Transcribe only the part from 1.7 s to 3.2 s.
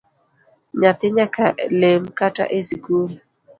lem kata esikul